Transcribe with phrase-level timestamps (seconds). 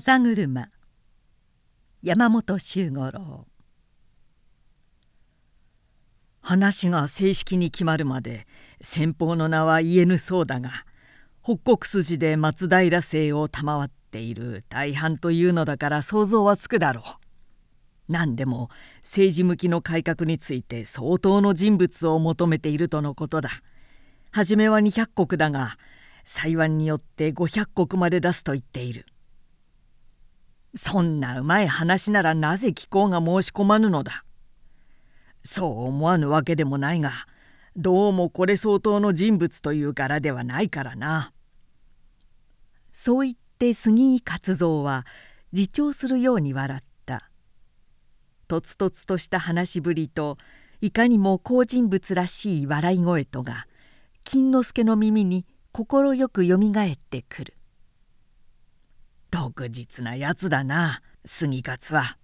[0.00, 0.68] 風車
[2.02, 3.48] 山本周五郎
[6.40, 8.46] 話が正式に決まるまで
[8.80, 10.70] 先方の名は言えぬそうだが
[11.42, 17.04] 北国筋で松平姓を賜っている大半というのだから想像はつくだろう。
[18.12, 18.70] 何でも
[19.02, 23.50] 政治向きの改革について相当の人物を求めているとのことだ。
[24.30, 25.76] 初めは200石だが
[26.24, 29.04] 裁判によって500石まで出すと言っている。
[30.78, 34.24] そんなうまい話ならなぜ貴公が申し込まぬのだ。
[35.44, 37.10] そう思わぬわけでもないが
[37.76, 41.32] どうもこれ相当の人物という柄ではないからな。
[42.92, 45.04] そう言って杉井勝三は
[45.52, 47.28] 自重するように笑った。
[48.46, 50.38] とつとつとした話しぶりと
[50.80, 53.66] いかにも好人物らしい笑い声とが
[54.22, 57.57] 金之助の耳に快くよみがえってくる。
[59.30, 61.02] 特実なやつだな。
[61.24, 62.16] 杉勝は。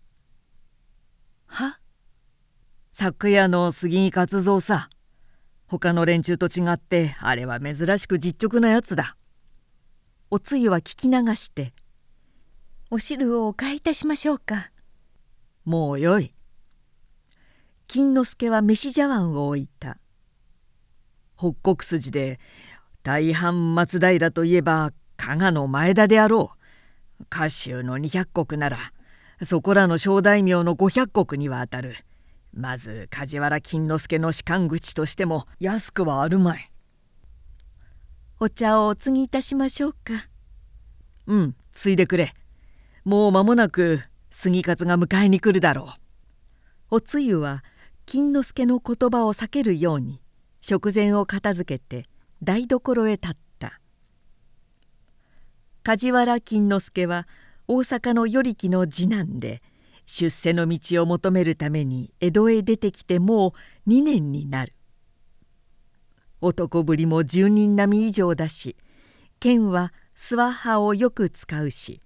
[1.46, 1.78] は？
[2.92, 4.88] 昨夜の杉井勝三さ
[5.66, 9.16] 他の連中と違ってあれは珍しく実直なやつだ。
[10.30, 11.74] おつゆは聞き流して
[12.90, 14.70] 「お汁をお買いいたしましょうか」
[15.64, 16.34] 「もうよい」
[17.86, 19.98] 金之助は飯茶碗を置いた。
[21.36, 22.40] 北国筋で
[23.02, 26.63] 大半松平といえば加賀の前田であろう。
[27.30, 28.78] 甲州の200石なら
[29.42, 31.96] そこらの小大名の500石にはあたる。
[32.52, 36.70] まず梶原金之助の仕官口としても安くはあるまい。
[38.38, 40.28] お茶をお継ぎいたしましょうか。
[41.26, 42.32] うんついでくれ。
[43.04, 45.94] もう間もなく杉勝が迎えに来るだろ
[46.90, 46.96] う。
[46.96, 47.64] おつゆは
[48.06, 50.20] 金之助の言葉を避けるように
[50.60, 52.06] 食前を片付けて
[52.42, 53.43] 台所へ立った
[55.84, 57.28] 梶原金之助は
[57.68, 59.62] 大阪の与力の次男で
[60.06, 63.54] 出世の道を求めるために江戸へ出てきても
[63.86, 64.72] う2年になる。
[66.40, 68.76] 男ぶりも10人並み以上だし
[69.40, 72.00] 剣は諏訪派をよく使うし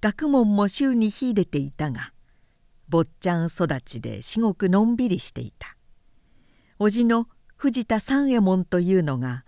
[0.00, 2.12] 学問も週に秀でていたが
[2.88, 5.76] 坊ちゃん育ちで至極のんびりしていた。
[6.78, 7.26] 叔父の
[7.56, 9.44] 藤田三右衛門というのが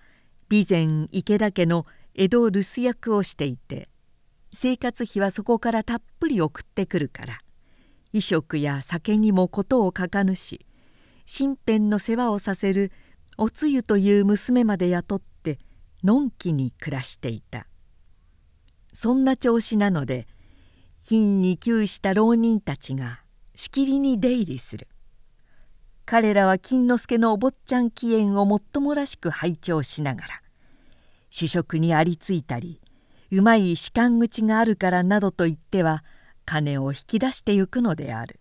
[0.50, 3.88] 備前池田家の江戸留守役をしていて
[4.52, 7.40] 生活費はそこからたっぷり送ってくるから
[8.12, 10.66] 衣食や酒にも事を書かぬし
[11.26, 12.90] 身辺の世話をさせる
[13.38, 15.58] おつゆという娘まで雇って
[16.02, 17.66] のんきに暮らしていた。
[18.92, 20.26] そんな調子なので
[20.98, 23.20] 貧に窮した浪人たちが
[23.54, 24.88] しきりに出入りする。
[26.04, 30.42] 彼らは金之助のお坊ちゃん起源をもっともらしく拝聴しながら
[31.30, 32.80] 主食にありついたり
[33.30, 36.04] うまい仕官口があるからなどと言っては
[36.44, 38.40] 金を引き出してゆくのである。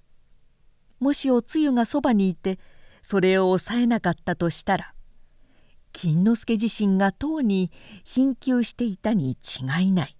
[0.99, 2.59] もしおつゆがそばにいて
[3.03, 4.93] それを抑えなかったとしたら
[5.93, 7.71] 金之助自身がとうに
[8.03, 9.37] 貧窮していたに
[9.79, 10.15] 違いない。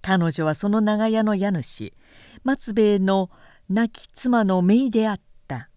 [0.00, 1.94] 彼女はその長屋の家主
[2.42, 3.30] 松兵衛の
[3.68, 5.68] 亡き妻の姪であった。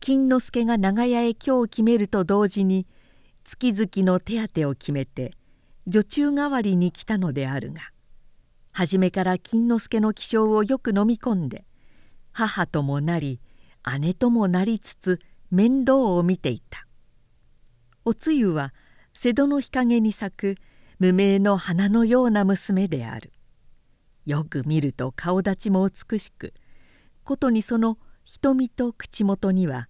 [0.00, 2.86] 金之助が長屋へ今日決めると同時に
[3.50, 5.32] 月々の手当を決めて
[5.88, 7.80] 女中代わりに来たのであるが
[8.70, 11.64] 初めから金之助の気性をよく飲み込んで
[12.30, 13.40] 母ともなり
[13.98, 15.18] 姉ともなりつつ
[15.50, 16.86] 面倒を見ていた。
[18.04, 18.72] おつゆは
[19.14, 20.54] 瀬戸の日陰に咲く
[21.00, 23.32] 無名の花のような娘である。
[24.26, 26.54] よく見ると顔立ちも美しく
[27.24, 29.88] ことにその瞳と口元には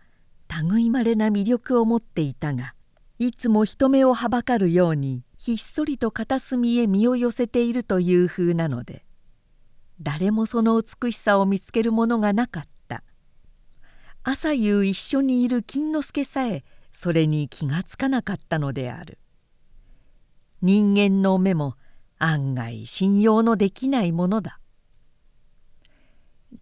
[0.71, 2.75] 類まれな魅力を持っていたが
[3.21, 9.05] いつも人目をはばかるようにひっそりと片隅へ身を寄せているという風なので
[10.01, 13.03] 誰もその美しさを見つけるものがなかった。
[14.23, 19.19] 朝夕一緒にいる金之助さえそれに気がつかなかったのである。
[20.63, 21.75] 人間の目も
[22.19, 24.59] 案外信用のできないものだ。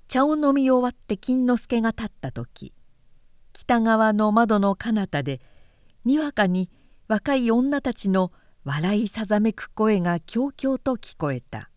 [0.08, 2.72] 茶を飲み終わって金之助が立った時
[3.52, 5.40] 北側の窓の彼方で
[6.08, 6.70] にわかに
[7.06, 8.32] 若い女たちの
[8.64, 11.70] 笑いさざめく声がきょうきょうと聞こえた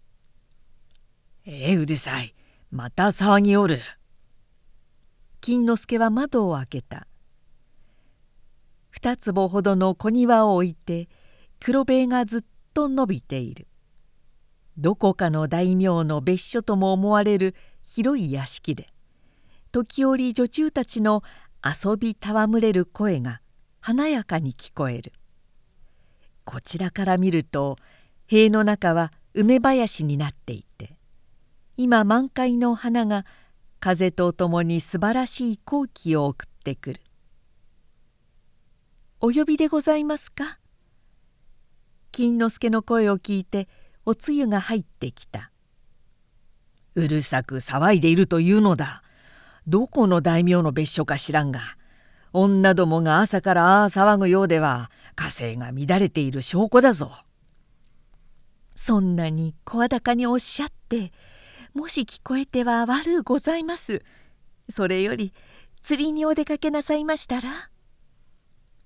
[1.46, 2.34] 「ええうるさい。
[2.72, 3.82] また騒ぎおる」
[5.42, 7.08] 金之助は窓を開けた。
[8.90, 11.10] 二坪ほどの小庭を置いて
[11.60, 12.44] 黒塀がずっ
[12.74, 13.68] と伸びている。
[14.78, 18.94] どこかの大名の別所とも思われる広い屋敷で
[19.74, 21.22] 時折女中たちの
[21.64, 23.41] 遊び戯れる声が
[23.82, 25.12] 華やかに聞こえる。
[26.46, 27.78] こちらから見ると
[28.28, 30.98] 塀の中は梅林になっていて
[31.78, 33.26] 今満開の花が
[33.80, 37.02] 風とともに素晴らしい好機を送ってくる
[39.22, 40.60] 「お呼びでございますか?」
[42.12, 43.68] 金之助の声を聞いて
[44.06, 45.52] おつゆが入ってきた
[46.96, 49.04] 「うるさく騒いでいるというのだ。
[49.68, 51.78] どこの大名の別所か知らんが
[52.34, 57.12] 女どもが朝からああ騒ぐようでは火星が乱れている証拠だぞ。
[58.76, 61.12] そんなに声高におっしゃって
[61.74, 64.02] もし聞こえては悪うございます。
[64.70, 65.34] それより
[65.82, 67.70] 釣りにお出かけなさいましたら？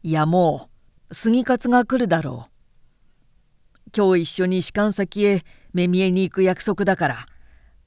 [0.04, 0.70] いやも
[1.10, 3.92] う杉勝が来るだろう。
[3.96, 7.26] 今日一緒に士官先へ目見えに行く約束だから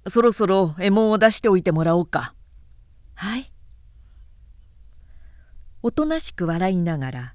[0.09, 2.35] そろそろ獲物を出しておいてもらおうか。
[3.15, 3.53] はい
[5.89, 7.35] おとなしく笑いながら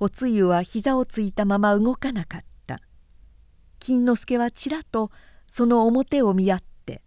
[0.00, 2.80] おつゆは膝をついたまま動かなかった
[3.78, 5.12] 金之助はちらっと
[5.48, 7.00] その表を見合って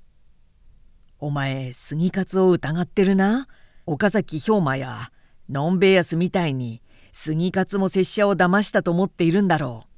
[1.19, 3.49] 「お前杉勝を疑ってるな
[3.85, 5.11] 岡崎兵馬や
[5.49, 6.81] のんべえやすみたいに
[7.11, 9.89] 杉勝も拙者を騙したと思っているんだろう。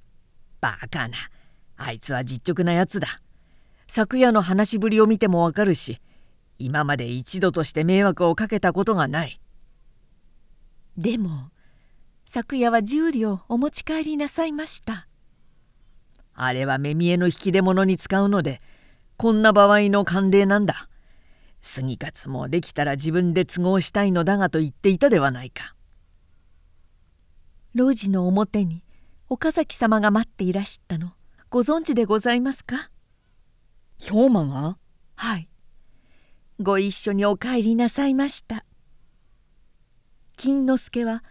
[0.61, 1.15] バカな
[1.75, 3.21] あいつは実直なやつだ。
[3.85, 6.01] 昨夜の話しぶりを見てもわかるし
[6.57, 9.39] 今まで一度として迷惑をかけたことがない。
[10.97, 11.51] でも
[12.25, 15.07] 昨夜は十両お持ち帰りなさいました。
[16.33, 18.61] あれは目見えの引き出物に使うので
[19.15, 20.89] こんな場合の慣例なんだ。
[21.61, 25.75] 杉勝もできたら自分で都合したいのだがと言っていたではないか。
[27.73, 28.83] 老人の表に
[29.29, 31.13] 岡崎様が待っていらしたの
[31.49, 32.89] ご存知でございますか？
[33.99, 34.77] 兵馬が
[35.15, 35.49] はい。
[36.59, 38.65] ご一緒にお帰りなさいました
[40.37, 41.23] 金之助は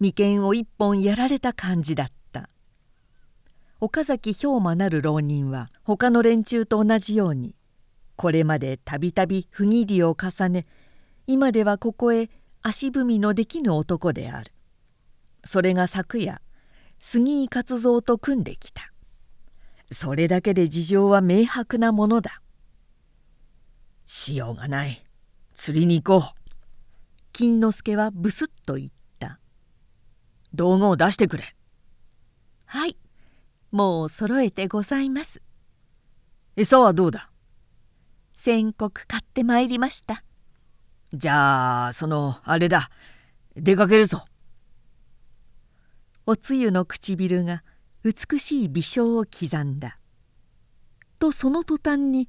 [0.00, 2.48] 眉間を一本やられた感じだった。
[3.80, 7.54] 岡崎兵馬なる浪人は他の連中と同じように
[8.16, 10.66] これまでたびたび不義理を重ね
[11.26, 12.30] 今ではここへ
[12.62, 14.52] 足踏みのできぬ男である。
[15.44, 16.40] それが昨夜
[16.98, 18.90] 杉井勝蔵と組んできた。
[19.92, 22.40] それだけで事情は明白なものだ。
[24.06, 25.04] しようがない。
[25.54, 26.43] 釣りに行こう。
[27.34, 28.88] 金之助はブスッと言っ
[29.18, 29.40] た
[30.54, 31.44] 「道具を出してくれ」
[32.64, 32.96] はい。
[33.72, 35.42] もう揃えてございます。
[36.54, 37.28] 餌はどうだ？
[38.32, 40.22] 宣告買ってまいりました。
[41.12, 42.88] じゃあそのあれだ。
[43.56, 44.24] 出かけるぞ。
[46.26, 47.64] おつゆの唇が
[48.04, 49.98] 美しい微笑を刻んだ。
[51.18, 52.28] とその途端に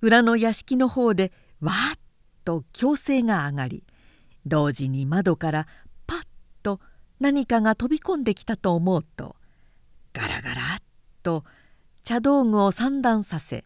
[0.00, 1.98] 裏の屋敷の方でわーっ
[2.44, 3.84] と強声が上がり
[4.46, 5.66] 同時に窓から
[6.06, 6.22] パッ
[6.62, 6.80] と
[7.20, 9.36] 何かが飛び込んできたと思うと
[10.12, 10.82] ガラガラっ
[11.22, 11.44] と
[12.04, 13.64] 茶道具を散乱させ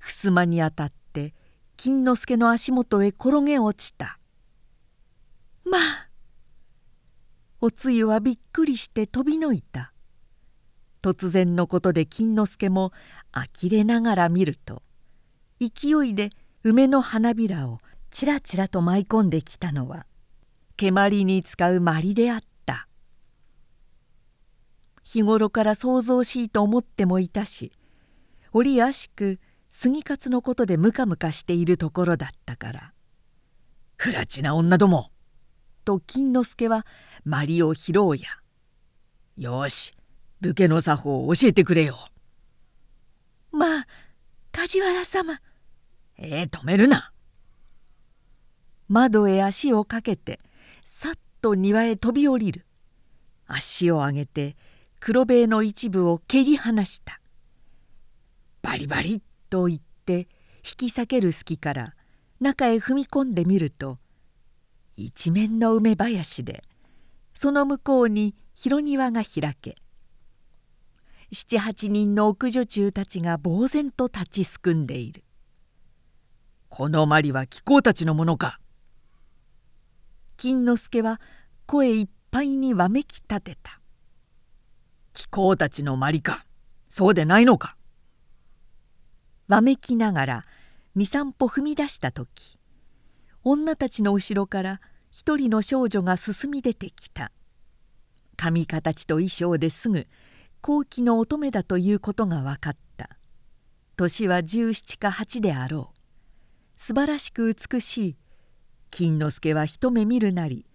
[0.00, 1.34] 襖に当たって
[1.76, 4.18] 金之助の足元へ転げ落ちた
[5.64, 6.08] 「まあ!」
[7.60, 9.92] おつゆはびっくりして飛びのいた
[11.02, 12.92] 突然のことで金之助も
[13.32, 14.82] 呆れながら見ると
[15.60, 16.30] 勢いで
[16.62, 17.80] 梅の花びらを
[18.14, 20.06] ちらちらと舞い込んできたのは
[20.76, 22.86] 蹴鞠に使う鞠であった
[25.02, 27.72] 日頃から想像しいと思ってもいたし
[28.52, 29.40] 折やしく
[29.72, 32.92] 杉勝のことでムカムカしているところだったから
[33.98, 35.10] 「不らちな女ども!」
[35.84, 36.86] と金之助は
[37.24, 38.28] 鞠を拾うや
[39.36, 39.96] 「よし
[40.40, 41.98] 武家の作法を教えてくれよ」
[43.50, 43.86] まあ
[44.52, 45.40] 梶原様
[46.16, 47.10] ええ、止めるな
[48.94, 50.38] 窓へ足をかけて
[50.84, 52.64] さっと庭へ飛び降りる。
[53.44, 54.56] 足を上げて
[55.00, 57.20] 黒塀の一部を蹴り離した。
[58.62, 59.20] バリバリ
[59.50, 60.28] と言って
[60.64, 61.94] 引き裂ける隙から
[62.38, 63.98] 中へ踏み込んでみると
[64.96, 66.62] 一面の梅林で
[67.34, 69.74] その向こうに広庭が開け
[71.32, 75.24] 七八人の奥女中たちが呆然と立ちすくんでいる。
[76.68, 78.60] このマリは貴公たちのものか。
[80.36, 81.20] 金之助は
[81.66, 83.80] 声いっぱいにわめき立てた。
[85.12, 86.44] 貴公たちのマリか
[86.88, 87.76] そうでないのか。
[89.48, 90.44] わめきながら
[90.96, 92.58] 23歩踏み出した時
[93.42, 97.30] 女たちの後ろから一人の少女が進み出てきた。
[98.36, 100.06] 髪形と衣装ですぐ
[100.60, 103.10] 後期の乙女だということが分かった。
[103.96, 106.80] 年は17か8であろう。
[106.80, 108.16] 素晴らしく美しい
[108.96, 110.66] 金之助は一目見るなり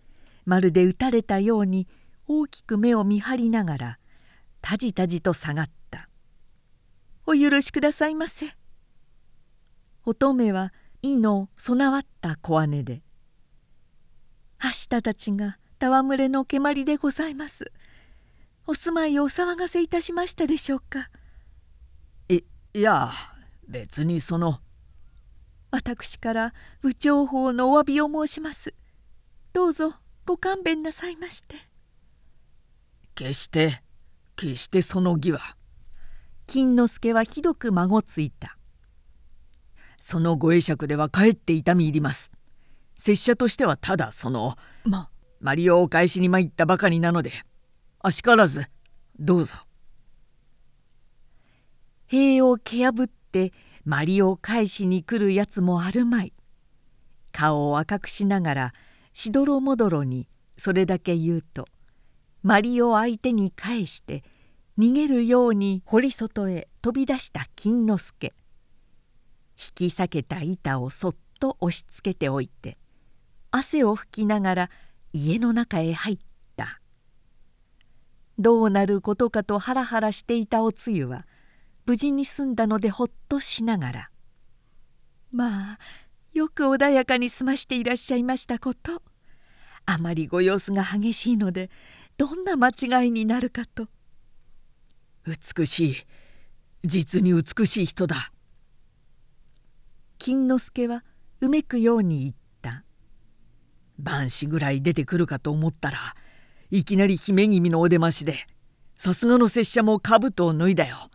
[0.43, 1.88] まるで打たれたように
[2.27, 3.99] 大きく目を見張りながら
[4.61, 6.09] たじたじと下がった
[7.25, 8.57] 「お許しくださいませ。
[10.03, 13.03] 乙女は意の備わった小姉で
[14.61, 17.71] 「明日たちが戯れの蹴鞠でございます。
[18.67, 21.09] お住まいをお騒がせいたしましたでしょうか？
[22.27, 23.11] いいや
[23.65, 24.59] 別にその
[25.71, 28.73] 私から部長法のお詫びを申します。
[29.53, 29.93] どうぞ
[30.25, 31.55] ご勘弁なさいまして。
[33.15, 33.81] 決して
[34.35, 35.55] 決してその義は。
[36.47, 38.57] 金之助はひどく孫ついた。
[40.01, 42.31] そのご会釈ではかえって痛み入ります。
[42.97, 45.09] 拙者としてはただそのま
[45.39, 47.31] マリオを返しに参ったばかりなので
[47.99, 48.65] あしからず
[49.19, 49.55] どうぞ。
[52.07, 53.53] 塀を蹴破って
[53.89, 56.31] マリを返しに来るやつもあるまい。
[57.31, 58.74] 顔を赤くしながら
[59.13, 60.27] しどろもどろに
[60.58, 61.65] それだけ言うと
[62.43, 64.24] マリを相手に返して
[64.77, 68.36] 逃げるように堀外へ飛び出した金之助。
[69.58, 72.77] 引き裂けた板をそっと押しつけておいて
[73.50, 74.69] 汗を拭きながら
[75.13, 76.19] 家の中へ入っ
[76.55, 76.79] た。
[78.38, 81.25] どうなることかとハラハラしていたおつゆは
[81.89, 84.10] 無事に済んだのでほっとしながら
[85.34, 85.79] 「まあ
[86.34, 89.01] よく穏やかに済ましていらっしゃいましたこと。
[89.88, 91.72] あまりご様子が激しいので
[92.15, 93.88] どんな間違いになるかと。
[95.25, 95.96] 美しい。
[96.86, 98.31] 実に美しい人だ。
[100.19, 101.03] 金之助は
[101.41, 102.84] うめくように言った。
[103.98, 106.15] 晩子ぐらい出てくるかと思ったら
[106.69, 108.36] いきなり姫君のお出ましで
[108.96, 111.10] さすがの拙者も兜を脱いだよ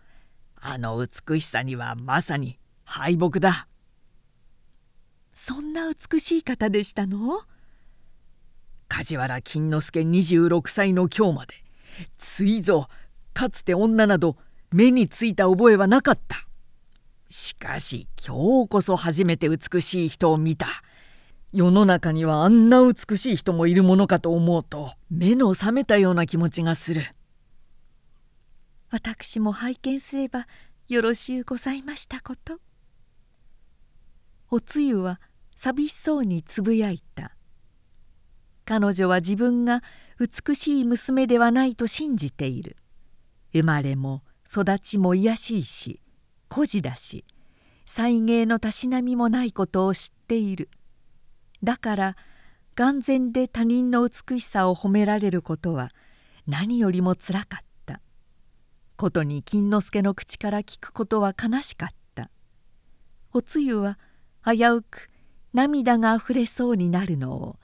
[0.66, 3.68] あの美しさにはまさに敗北だ。
[5.34, 7.42] そんな美しい方でしたの？
[8.88, 11.54] 梶原金之助26歳の今日まで。
[12.16, 12.88] ついぞ
[13.34, 14.36] かつて女など
[14.72, 16.36] 目についた覚えはなかった。
[17.28, 20.66] しかし今日こそ初めて美しい人を見た。
[21.52, 27.02] 世の中にはあんな美しい人もいるものかと思うと目の覚めたような気持ちがする。
[28.94, 30.46] 私も拝見すれば
[30.86, 32.60] よろしゅうございましたこと。
[34.52, 35.20] おつゆは
[35.56, 37.32] 寂しそうにつぶやいた。
[38.64, 39.82] 彼女は自分が
[40.20, 42.76] 美しい娘ではないと信じている。
[43.52, 46.00] 生まれも育ちも卑しいし
[46.48, 47.24] 孤児だし
[47.84, 50.70] 才芸のたしなみもないことを知っている。
[51.64, 52.16] だから
[52.76, 55.90] 眼前で他人の美しさを褒められることは
[56.46, 57.73] 何よりもつらかった。
[59.04, 62.30] ことに金之助の口から聞くことは悲しかった。
[63.34, 63.98] おつゆは
[64.46, 65.10] 危うく
[65.52, 67.58] 涙があふれそうになるのを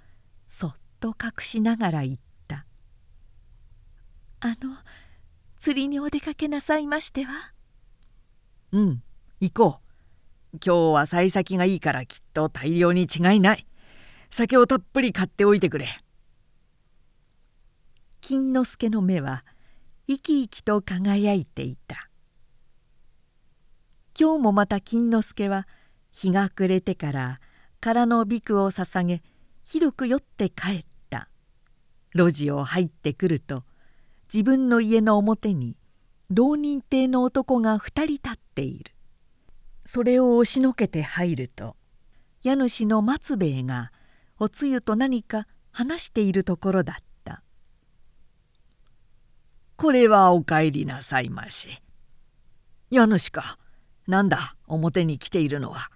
[0.47, 2.67] そっと隠しながら言った
[4.41, 4.77] 「あの
[5.59, 7.55] 釣りにお出かけなさいましては?」
[8.73, 9.03] 「うん
[9.41, 10.59] 行こう。
[10.63, 13.67] 今日は幸先がいいからきっと大量に違いない。
[14.31, 15.87] 酒をたっぷり買っておいてくれ」
[18.21, 19.43] 金之助の目は
[20.11, 22.11] 生き生きと輝いていた。
[24.19, 25.69] 今日もまた金之助は
[26.11, 27.41] 日が暮れてから
[27.79, 29.23] 空のビクを捧げ
[29.63, 31.29] ひどく酔って帰った。
[32.13, 33.63] 路地を入ってくると
[34.35, 35.77] 自分の家の表に
[36.29, 38.93] 浪人亭の男が二人立っている。
[39.87, 41.77] それを押しのけて入ると
[42.43, 43.93] 家主の松兵衛が
[44.41, 47.03] おつゆと何か話しているところだった
[49.81, 51.71] 「これはお帰りなさいまし」
[52.91, 53.59] 「家主か
[54.07, 55.91] なんだ表に来ているのは」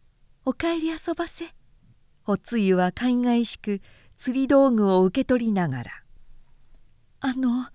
[0.44, 1.54] 「お帰り遊ばせ」
[2.28, 3.80] おつゆはかいがいしく
[4.18, 5.92] 釣り道具を受け取りながら
[7.20, 7.70] 「あの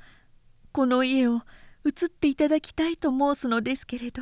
[0.71, 1.41] この家を
[1.83, 4.21] 移っていただきたいと申すのですけれど」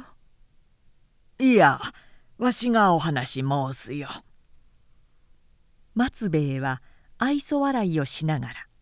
[1.38, 1.82] いや
[2.38, 4.08] わしがお話申すよ。
[5.96, 6.82] 松兵衛は
[7.18, 8.68] 愛想笑いをしながら「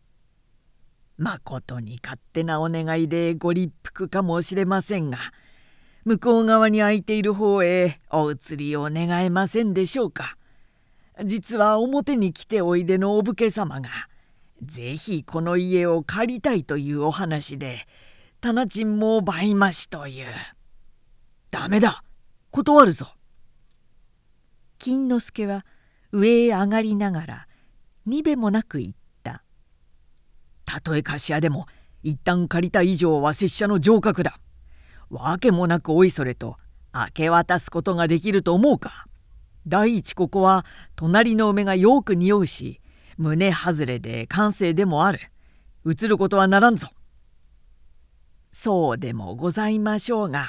[1.22, 5.20] まことに勝手なお願いでご立腹かもしれませんが
[6.04, 10.36] 向こう側に空いている方へお移りを願えませんでしょうか。
[11.24, 13.90] 実は表に来ておいでのお武家様が
[14.64, 17.78] ぜひこの家を借りたいというお話で
[18.42, 20.26] 店賃も倍増しという。
[21.52, 22.04] ダメだ
[22.50, 23.14] 断るぞ。
[24.80, 25.68] 金之助は
[26.12, 27.48] 上へ上がりながら
[28.08, 28.94] にべもなく言っ
[30.66, 31.68] た「とえ菓子屋でも
[32.04, 34.40] 一旦借りた以上は拙者の上格だ。
[35.10, 36.58] わけもなくおいそれと
[36.94, 39.06] 明け渡すことができると思うか。
[39.68, 40.66] 第一ここは
[40.96, 42.82] 隣の梅がよく匂うし
[43.18, 45.20] 胸外れで感性でもある
[45.86, 46.88] 移ることはならんぞ。
[48.52, 50.46] そうでもございましょうが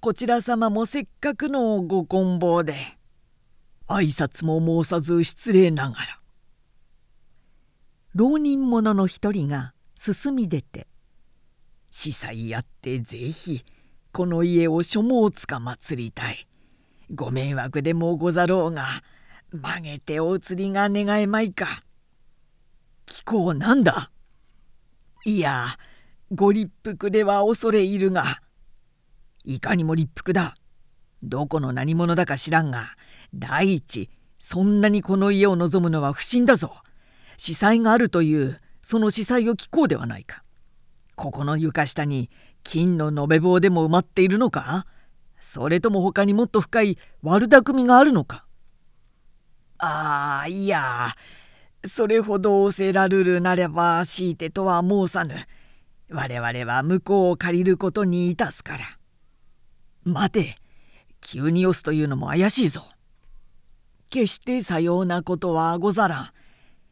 [0.00, 2.74] こちら様もせっかくのご棍棒で
[3.86, 6.19] 挨拶も申さず失礼ながら
[8.14, 10.88] 浪人者の一人が進み出て
[11.90, 13.64] 「司祭やってぜひ
[14.12, 16.48] この家を書物つか祭りたい。
[17.12, 18.86] ご迷惑でもござろうが
[19.52, 21.66] 曲げてお釣りが願えまいか」
[23.06, 24.10] 聞こうなんだ?
[25.24, 25.66] いや
[26.32, 28.40] ご立腹では恐れ入るが
[29.44, 30.56] いかにも立腹だ。
[31.22, 32.96] どこの何者だか知らんが
[33.34, 36.82] 第一そんなにこの家を望むのは不審だぞ。
[37.42, 40.44] 司祭があるというその司祭を聞こうではないか。
[41.16, 42.28] ここの床下に
[42.64, 44.86] 金の延べ棒でも埋まっているのか？
[45.40, 48.44] それとも他にもっと深い悪巧みがあるのか？
[49.78, 51.08] ああいや。
[51.86, 55.34] それほど仰せらるるなれば強いてとは申さぬ。
[56.10, 58.84] 我々は向こうを借りることにいたすから。
[60.04, 60.56] 待て。
[61.22, 62.86] 急に押すというのも怪しいぞ。
[64.10, 66.28] 決してさようなことはござらん。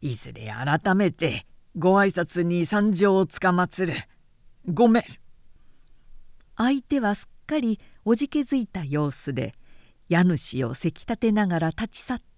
[0.00, 3.94] いずれ改めてご挨拶に参上をつかまつる。
[4.66, 5.04] ごめん。
[6.56, 9.54] 相手はすっかりおじけづいた様子で
[10.08, 12.28] 家主をせき立てながら立ち去った。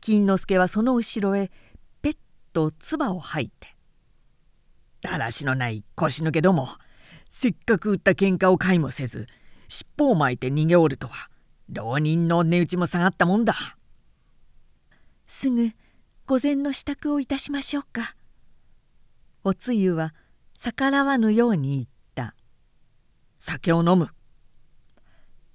[0.00, 1.50] 金之助はその後ろへ
[2.00, 2.16] ペッ
[2.52, 3.74] と唾を吐いて
[5.02, 6.68] 「だらしのない腰抜けども
[7.28, 9.26] せっかく打った喧嘩を買いもせず
[9.66, 11.28] 尻尾を巻いて逃げおるとは
[11.68, 13.54] 浪人の値打ちも下がったもんだ」
[15.26, 15.72] すぐ
[16.28, 18.16] 御前の支度をいたしましょうか。
[19.44, 20.12] おつゆは
[20.58, 22.34] 逆らわぬように言った
[23.38, 24.08] 「酒を飲む」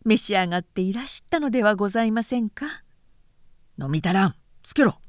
[0.05, 2.83] 召し上がっていらしたのではございませんか。
[3.77, 4.35] 飲みたらん。
[4.63, 5.01] つけろ。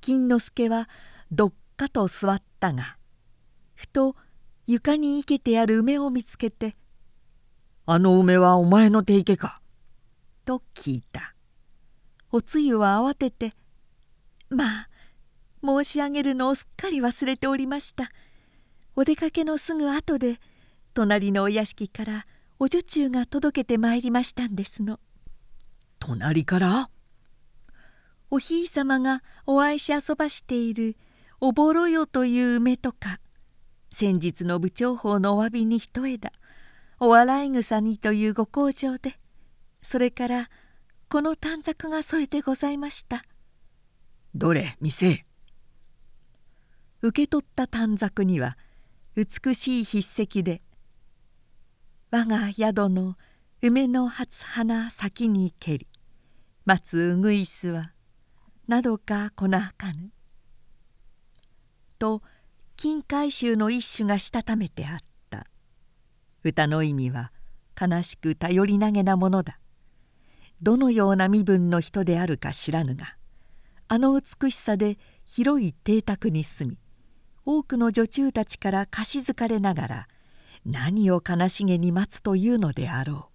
[0.00, 0.88] 金之助は
[1.32, 2.96] どっかと座ったが
[3.74, 4.14] ふと
[4.68, 6.76] 床に生けてある梅を見つけて
[7.84, 9.60] 「あの梅はお前の手池か?」
[10.46, 11.34] と聞いた。
[12.30, 13.56] おつゆは慌てて
[14.50, 14.88] 「まあ
[15.62, 18.10] 申し上げるのをすっかり忘れておりました。
[18.96, 20.38] お出かけのすぐ後で
[20.92, 22.26] 隣のお屋敷から
[22.60, 25.00] お女中が届けてまいりましたんですの」
[25.98, 26.90] 隣から？
[28.30, 30.96] おひいさまがお愛し遊ばしている
[31.40, 33.20] おぼろよという梅とか
[33.90, 36.32] 先日の部長法のお詫びに一枝
[37.00, 39.18] お笑い草にというご厚情で
[39.82, 40.50] それから
[41.08, 43.24] この短冊が添えてございました
[44.34, 45.24] どれ見せ
[47.02, 48.58] 受け取った短冊には
[49.14, 50.62] 美しい筆跡で
[52.10, 53.16] 「我が宿の
[53.62, 55.86] 梅の初花先に蹴り
[56.64, 57.92] 待つうぐいすは
[58.66, 60.10] などかこなかぬ」
[61.98, 62.22] と
[62.76, 64.98] 金海舟の一種がしたためてあっ
[65.30, 65.46] た。
[66.42, 67.32] 歌の意味は
[67.80, 69.60] 悲しく頼りなげなものだ。
[70.60, 73.16] どのような身分の人であるか知らぬが
[73.88, 76.78] あの美しさで広い邸宅に住み
[77.44, 80.08] 多くの女中たちから貸しづかれながら
[80.64, 83.28] 何を悲しげに待つというのであろ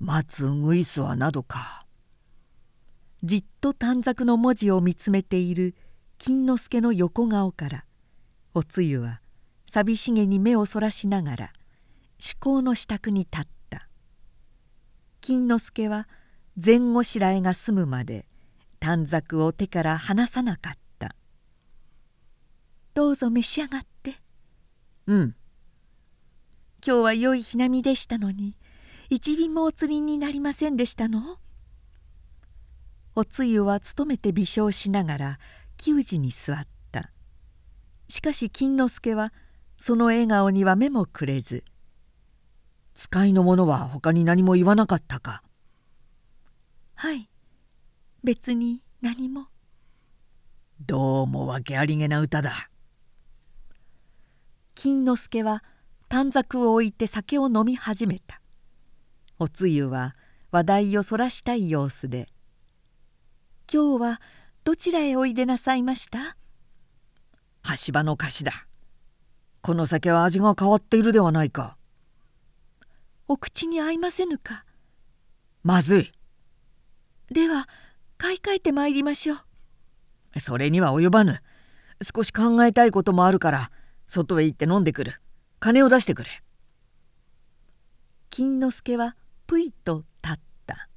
[0.00, 0.04] う。
[0.04, 1.86] 待つうぐいすはなどか。
[3.22, 5.74] じっと短冊の文字を見つめている
[6.18, 7.84] 金之助の横顔から
[8.52, 9.22] おつゆは
[9.70, 11.52] 寂しげに目をそらしながら
[12.18, 13.88] 至高の支度に立った
[15.22, 16.06] 金之助は
[16.62, 18.26] 前後白えが済むまで
[18.84, 21.16] 短冊を手から離さなかった
[22.92, 24.20] 「どうぞ召し上がって」
[25.08, 25.34] 「うん」
[26.86, 28.54] 今日は良い日並みでしたのに
[29.08, 31.38] 一便もお釣りになりませんでしたの？
[33.14, 35.38] おつゆは勤めて微笑しながら
[35.78, 37.10] 給仕に座った。
[38.10, 39.32] しかし金之助は
[39.78, 41.64] その笑顔には目もくれず
[42.94, 45.42] 「使いの者は他に何も言わなかったか?」
[46.96, 47.30] 「はい
[48.24, 49.48] 別に何も」
[50.80, 52.70] どうも訳ありげな歌だ。
[54.74, 55.62] 金之助は
[56.08, 58.40] 短冊を置いて酒を飲み始めた。
[59.38, 60.16] おつゆは
[60.50, 62.28] 話題をそらしたい様子で
[63.70, 64.20] 「今日は
[64.64, 66.38] どちらへおいでなさいました？
[67.86, 68.66] 橋場の菓子だ。
[69.60, 71.76] この酒は味が変わっているではないか。
[73.28, 74.64] お口に合いませぬか？
[75.62, 76.12] まずい。
[77.28, 77.68] では
[78.18, 79.34] 買い替えてまいりましょ
[80.34, 80.40] う。
[80.40, 81.42] それには及ばぬ。
[82.02, 83.70] 少し考えたいこともあるから
[84.08, 85.20] 外へ行って飲んでくる。
[85.60, 86.30] 金を出してくれ。
[88.30, 90.88] 金之助はぷいと立った。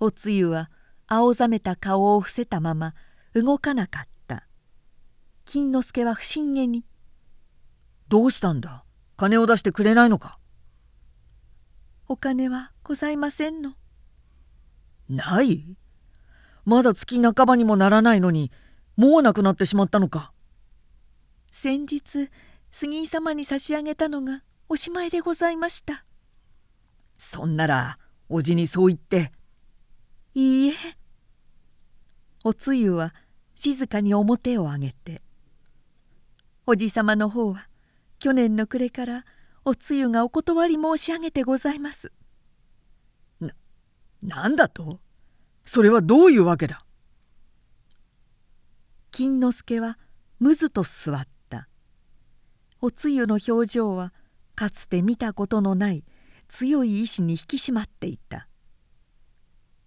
[0.00, 0.70] おつゆは
[1.06, 2.94] 青ざめた顔を伏せたまま
[3.34, 4.46] 動かなかった。
[5.44, 6.84] 金之助は不審げに
[8.08, 8.84] 「どうしたんだ？
[9.16, 10.38] 金を出してくれないのか？
[12.08, 13.74] お金はございませんの。
[15.08, 15.76] ない
[16.66, 18.50] まだ月半ばにもならないのに
[18.96, 20.32] もうなくなってしまったのか。
[21.50, 22.28] 先日
[22.70, 26.04] 杉井様に差し上げたのがおしまいでございました。
[27.18, 27.98] そんなら
[28.28, 29.32] おじにそう言って。
[30.34, 30.74] いいえ。
[32.42, 33.14] おつゆは
[33.54, 35.22] 静かに表を上げて。
[36.66, 37.68] おじさまの方は
[38.18, 39.24] 去年の暮れから
[39.64, 42.10] おつゆがお断り申し上げてございます。
[43.40, 43.54] な
[44.22, 45.00] なんだと？
[45.66, 46.84] それはどういうわけだ？
[49.10, 49.98] 金之助は
[50.38, 51.68] むずと座った。
[52.80, 54.12] おつゆの表情は
[54.54, 56.04] かつて見たことのない
[56.48, 58.48] 強い意志に引き締まっていた。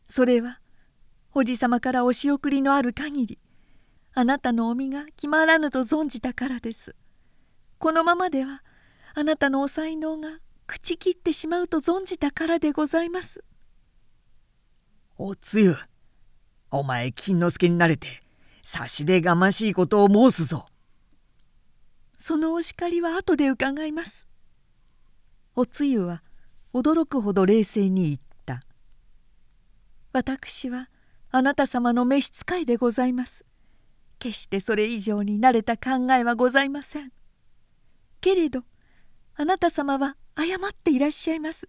[0.07, 0.59] それは
[1.33, 3.39] おじさまからお仕送りのある限り
[4.13, 6.95] あなたのお身が決まらぬと存じたからです。
[7.77, 8.63] このままでは
[9.13, 13.43] あなたのお才能が朽ちきってしまうと存じたからでございます。
[15.21, 15.75] おつゆ。
[16.71, 18.07] お前金之助になれて
[18.63, 20.65] 差しでがましいことを申すぞ。
[22.17, 24.25] そのお叱りは後で伺います。
[25.57, 26.23] おつゆは
[26.73, 28.63] 驚くほど冷静に言った。
[30.13, 30.87] 私は
[31.31, 33.43] あなた様の召使いでございます。
[34.19, 37.11] 決してそれ以上に慣れた考えはございません。
[38.21, 38.63] けれど
[39.35, 41.67] あなた様は誤っていらっしゃいます。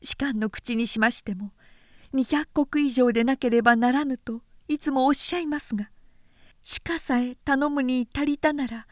[0.00, 1.52] 士官の口にしましても
[2.14, 5.90] 200石以上でなければならぬといつもおっしゃいますが
[6.86, 8.86] 鹿さえ頼むに足りたなら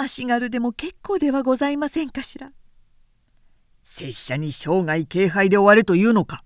[0.00, 2.52] 足軽でも結構ではございませんかしら。
[3.82, 6.44] 拙者に生涯敬拝で終われというのか。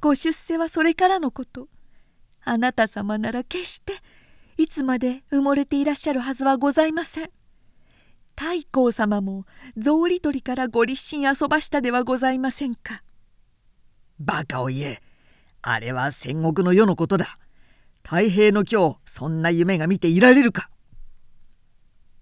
[0.00, 1.68] ご出世はそれからのこと。
[2.42, 3.92] あなた様なら決して
[4.56, 7.30] いつまで埋もれていらっしゃるはずはございません。
[8.34, 9.44] 太閤様も
[9.80, 13.04] 草履取りからご立身遊ばしたではございませんか
[14.18, 15.02] バカを言え。
[15.62, 17.38] あれは戦国の世のことだ。
[18.02, 20.68] 太平の今日そんな夢が見ていられるか。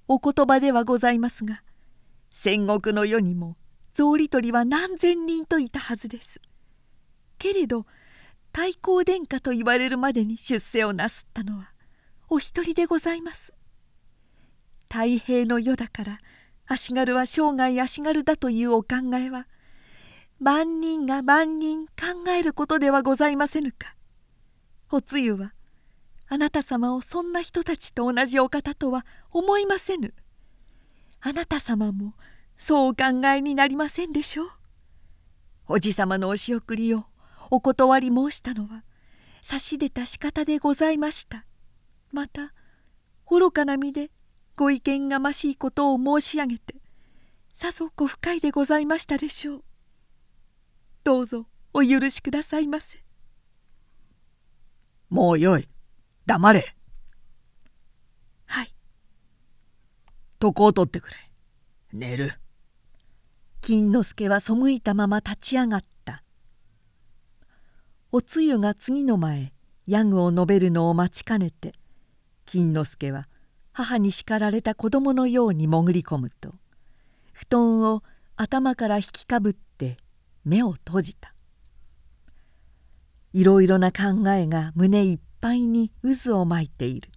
[0.09, 1.63] お言葉ではございますが
[2.31, 3.57] 戦国の世にも
[3.93, 6.41] 草履取りは何千人といたはずです。
[7.39, 7.87] けれど
[8.53, 11.71] 太閤殿下と言われるまでに出世をなすったのは
[12.29, 13.53] お一人でございます。
[14.89, 16.19] 太平の世だから
[16.67, 19.47] 足軽は生涯足軽だというお考えは
[20.41, 23.95] 万人が万人考えることではございませぬか。
[24.91, 25.53] おつゆは
[26.29, 30.15] あなた様をそんな人たちと同じお方とは思いませぬ。
[31.21, 32.15] あなた様も
[32.57, 34.51] そうお考えになりませんでしょう。
[35.69, 37.05] おじさまのお仕送りを
[37.51, 38.83] お断り申したのは
[39.43, 41.45] 差し出た仕方でございました。
[42.13, 42.55] また
[43.29, 44.11] 愚かな身で
[44.57, 46.77] ご意見がましいことを申し上げて
[47.53, 49.70] さぞご不快でございましたでしょう。
[51.11, 51.45] どうぞ
[51.75, 52.99] お許しくださいませ。
[55.09, 55.69] もうよい。
[56.25, 56.77] 黙れ。
[58.47, 58.73] はい。
[60.41, 61.17] 床を取ってくれ。
[61.93, 62.39] 寝る。
[63.61, 66.23] 金之助は背いたまま立ち上がった。
[68.13, 69.53] おつゆが次の前
[69.89, 71.75] ヤグを述べるのを待ちかねて
[72.47, 73.27] 金之助は
[73.73, 76.55] 母に叱られた子供のように潜り込むと
[77.33, 78.05] 布団を
[78.37, 79.70] 頭から引きかぶって
[80.45, 81.35] 目を閉じた。
[83.33, 87.11] いろいろな考えが胸いっぱいに渦を巻いている。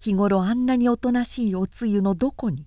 [0.00, 2.66] 日頃あんなにおとなしいおつゆのどこに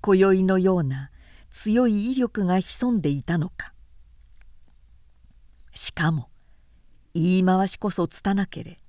[0.00, 1.10] 今宵のような
[1.50, 3.72] 強い威力が潜んでいたのか。
[5.72, 6.30] しかも
[7.14, 8.80] 言い回しこそ拙けれ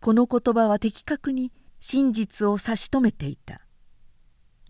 [0.00, 3.62] この言葉は的確に真実を差し止めていた。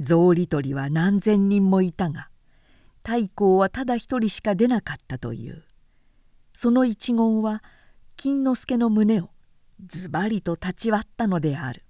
[0.01, 2.29] 草履取りは何千人もいたが
[3.03, 5.65] 太閤はただ一人しか出なかったという。
[6.55, 7.63] その一言は
[8.17, 9.31] 金之助の胸を
[9.87, 11.85] ズバリと立ち割ったのである。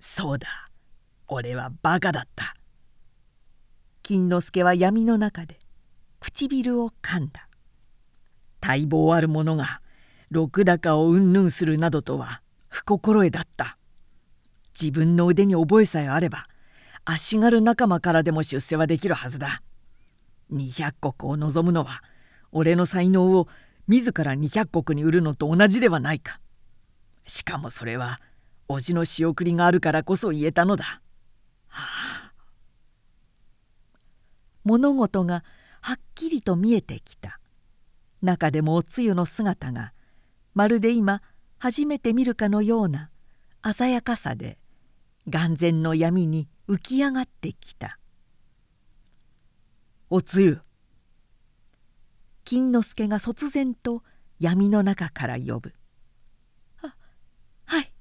[0.00, 0.48] そうだ
[1.28, 2.54] 俺はバカだった。
[4.02, 5.58] 金之助は闇の中で
[6.20, 7.48] 唇を噛んだ。
[8.60, 9.80] 待望ある者が
[10.30, 13.78] 禄高をうんぬんするなどとは不心得だった。
[14.78, 16.48] 自分の腕に覚えさえあれば
[17.04, 19.62] 足軽仲間からでも出世はできるはずだ。
[20.52, 22.02] 200石を望むのは
[22.52, 23.48] 俺の才能を
[23.88, 26.40] 自ら200石に売るのと同じではないか。
[27.26, 28.20] しかもそれは
[28.68, 31.02] 叔父の仕送りがあるからこそ言えたのだ。
[31.68, 31.82] は
[32.30, 32.32] あ。
[34.64, 35.44] 物事が
[35.82, 37.38] はっきりと見えてきた。
[38.22, 39.92] 中でもおつゆの姿が
[40.54, 41.20] まるで今
[41.58, 43.10] 初めて見るかのような
[43.76, 44.58] 鮮やかさで
[45.28, 47.98] 眼前の闇に浮き上がってきた
[50.10, 50.60] 「おつゆ」
[52.44, 54.02] 金之助が突然と
[54.38, 55.74] 闇の中から呼ぶ
[56.82, 56.94] 「あ
[57.64, 57.92] はい」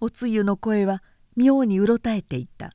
[0.00, 1.02] おつゆの声は
[1.36, 2.74] 妙にうろたえていた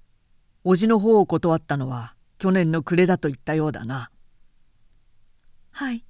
[0.64, 4.10] 「叔父の方を断ったのは去年の暮れだと言ったようだな」
[5.72, 6.04] はい。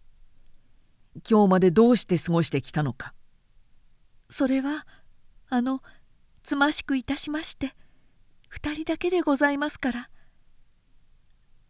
[1.29, 3.15] 今日までどうして過ごしてきたのか。
[4.31, 4.87] それは
[5.49, 5.83] あの
[6.47, 7.73] つましくいたしまして
[8.49, 10.11] 二人だけでございますから。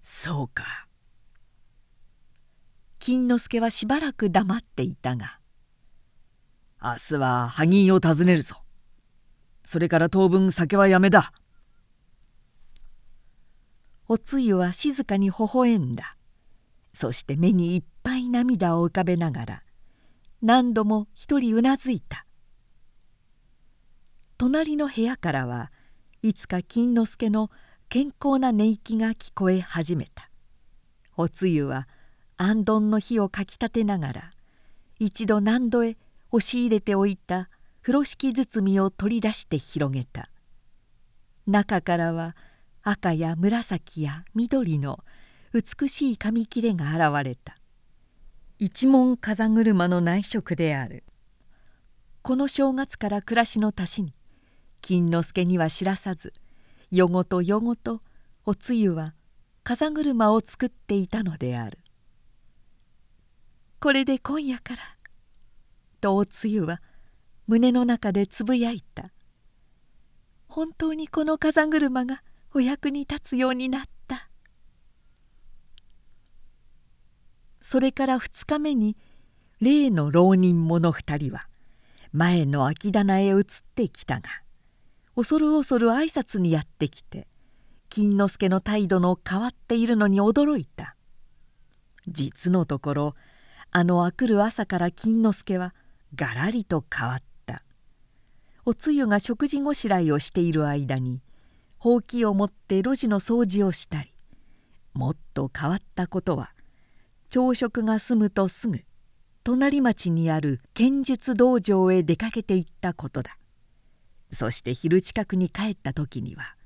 [0.03, 0.87] そうか。
[2.99, 5.41] 金之助はしばらく黙っていたが。
[6.83, 8.57] 明日は萩を訪ねるぞ。
[9.65, 11.33] それから当分酒はやめだ。
[14.09, 16.19] おつゆは静かに微笑んだ。
[16.93, 19.63] そして目にいっぱい涙を浮かべながら
[20.43, 22.26] 何度も一人うなずいた
[24.39, 25.73] 隣の部屋からは
[26.23, 27.51] いつか金之助の
[27.89, 30.31] 健康な寝息が聞こえ始めた。
[31.17, 31.89] おつゆは
[32.37, 34.33] あんどんの火をかきたてながら
[34.99, 35.97] 一度何度へ
[36.33, 37.49] 押し入れておいた
[37.81, 40.29] 風呂敷包みを取り出して広げた。
[41.47, 42.37] 中からは
[42.83, 45.03] 赤や紫や緑の
[45.55, 47.57] 美しい紙切れが現れた。
[48.59, 51.05] 一文風車の内職である。
[52.21, 54.16] この正月から暮らしの足しに
[54.81, 56.33] 金之助には知らさず
[56.91, 58.03] 夜ごと夜ごと
[58.45, 59.15] おつゆは
[59.65, 61.79] 風車を作っていたのである。
[63.81, 64.83] これで今夜から
[66.01, 66.81] とおつゆは
[67.47, 69.11] 胸の中でつぶやいた。
[70.49, 72.23] 本当にこの風車が
[72.55, 74.31] お役に立つようになった。
[77.61, 78.97] それから2日目に
[79.61, 81.49] 例の浪人者2人は
[82.13, 84.29] 前の空き棚へ移ってきたが
[85.17, 87.27] 恐る恐る挨拶にやってきて
[87.89, 90.95] 金之助の態度の変わっているのに驚いた。
[92.07, 93.15] 実のところ
[93.71, 95.75] あのあくる朝から金之助は
[96.15, 97.63] がらりと変わった。
[98.67, 101.23] おつゆが食事ごしらえをしている間に
[101.79, 104.13] ほうきを持って路地の掃除をしたり
[104.93, 106.51] もっと変わったことは
[107.31, 108.81] 朝食が済むとすぐ
[109.45, 113.39] 隣町にある剣術道場へ出かけていったことだ。
[114.33, 116.57] そして昼近くに帰った時には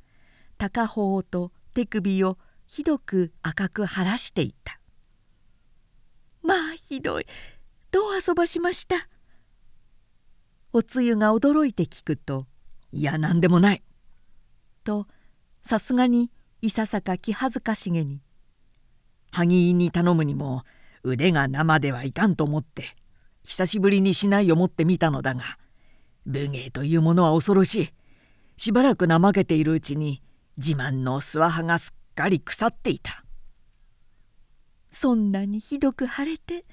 [0.59, 4.81] 高頬と手首をひどく赤く晴らしていた
[6.43, 7.27] 「まあひどい。
[7.91, 9.09] どう遊ばしました」
[10.73, 12.47] おつゆが驚いて聞くと
[12.93, 13.83] 「いや何でもない」
[14.85, 15.07] と
[15.63, 16.31] さすがに
[16.63, 18.23] いささか気恥ずかしげに
[19.33, 20.65] 萩に頼むにも
[21.03, 22.97] 腕が生ではいかんと思って
[23.43, 25.43] 久しぶりにしないを持ってみたのだが
[26.27, 27.89] 武芸というものは恐ろしい。
[28.57, 30.23] しばらく怠けているうちに
[30.59, 33.25] 自慢の諏訪葉がすっかり腐っていた。
[34.91, 36.65] そんなにひどく腫れて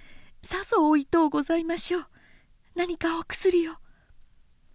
[0.42, 2.06] さぞおいとうございましょう。
[2.76, 3.74] 何かお薬を。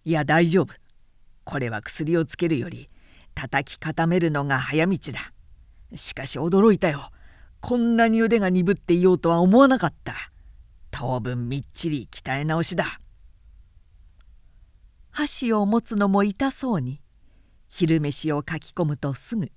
[0.05, 0.75] いや大丈夫。
[1.45, 2.89] これは薬をつけるより
[3.35, 5.33] 叩き固めるのが早道だ。
[5.97, 7.11] しかし驚いたよ。
[7.61, 10.15] こんなに腕が鈍っていようとは思わなかった。
[10.91, 12.85] 当分みっちり鍛え直しだ
[15.13, 17.01] 箸を持つのも痛そうに。
[17.69, 19.51] 昼飯をかき込むとすぐ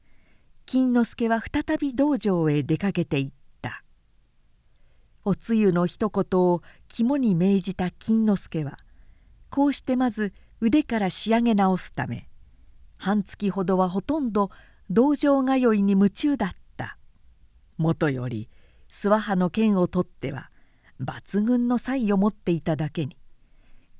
[0.65, 3.83] 金之助は再び道場へ出かけていった。
[5.25, 8.77] おつゆの一言を肝に銘じた金之助は
[9.49, 12.29] こうしてまず腕から仕上げ直すため
[12.97, 14.49] 半月ほどはほとんど
[14.89, 16.97] 道場通いに夢中だった。
[17.77, 18.49] もとより
[18.89, 20.51] 諏訪派の剣を取っては
[21.01, 23.17] 抜群の才を持っていただけに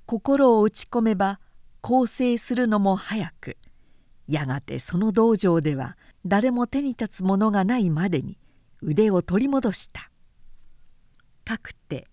[0.06, 1.42] 心を打ち込めば
[1.88, 3.58] 構成するのも早く。
[4.28, 8.40] やがてその道場では誰も手に立つものがないまでに
[8.82, 10.10] 腕を取り戻した。
[11.44, 12.08] かくて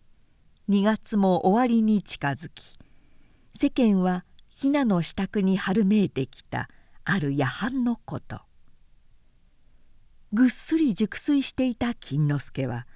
[0.69, 2.79] 2月も終わりに近づき
[3.55, 6.69] 世間はひなの支度に春めいてきた
[7.05, 8.43] ある夜半のこと。
[10.35, 12.87] ぐっすり熟睡していた金之助は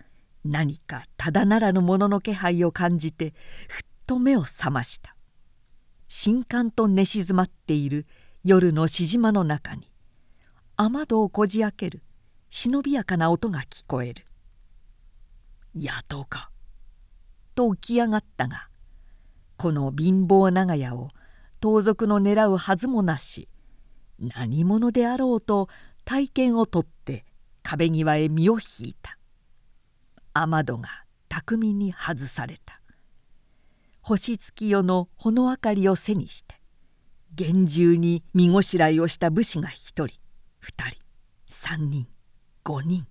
[0.45, 3.33] 何かただならぬものの気配を感じて
[3.67, 5.16] ふっと目を覚ました。
[6.09, 8.07] 新刊と寝静まっている
[8.45, 9.91] 夜のしじまの中に
[10.77, 12.03] 雨戸をこじ開ける
[12.49, 14.25] 忍びやかな音が聞こえる
[15.75, 16.51] 「野党か」
[17.55, 18.69] と起き上がったが
[19.57, 21.11] この貧乏長屋を
[21.61, 23.49] 盗賊の狙うはずもなし
[24.19, 25.69] 何者であろうと
[26.05, 27.25] 体験をとって
[27.63, 29.19] 壁際へ身を引いた。
[30.33, 30.89] 雨戸が
[31.29, 32.76] 巧みに外された。
[34.09, 36.55] 星月夜の穂の明かりを背にして
[37.35, 40.17] 厳重に身ごしらえをした武士が一人
[40.61, 41.01] 二人
[41.49, 42.07] 三人
[42.63, 43.05] 五人。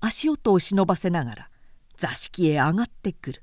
[0.00, 1.50] 足音を忍ばせながら
[1.98, 3.42] 座敷へ上がってくる。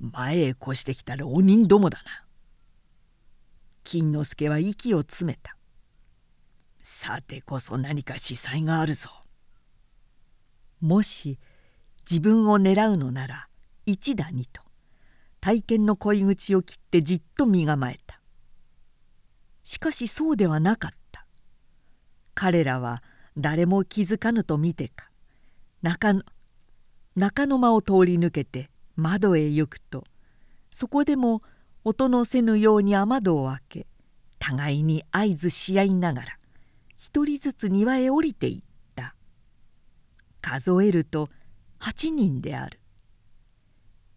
[0.00, 2.24] 前へ越してきた浪人どもだな。
[3.82, 5.58] 金之助は息を詰めた。
[6.80, 9.10] さてこそ何か司祭があるぞ。
[10.80, 11.38] もし
[12.10, 13.48] 自分を狙うのなら
[13.86, 14.62] 一打二と。
[15.40, 18.20] 体験の恋口を切ってじっと身構えた。
[19.62, 21.26] しかしそうではなかった。
[22.34, 23.02] 彼らは
[23.36, 25.10] 誰も気づかぬと見てか。
[25.82, 26.22] 中の
[27.14, 30.04] 中の間を通り抜けて窓へ行くと
[30.72, 31.42] そこでも
[31.84, 33.86] 音のせぬように雨戸を開け
[34.38, 36.38] 互いに合図し合いながら
[36.96, 38.62] 一人ずつ庭へ降りていっ
[38.94, 39.14] た。
[40.40, 41.28] 数えると
[41.80, 42.80] 8人である。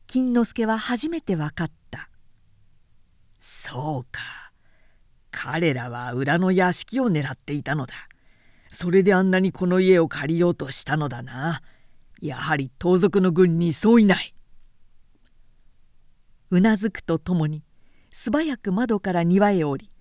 [0.08, 2.10] 金之助は初めて分かった。
[3.40, 4.22] そうか。
[5.32, 7.94] 彼らは裏の屋敷を狙っていたのだ。
[8.72, 11.62] それであんなにこの家を借りようとしたのだな。
[12.22, 14.34] やはり盗賊の軍にそういない。
[16.50, 17.64] うなずくとともに
[18.10, 19.92] 素早く窓から庭へ降り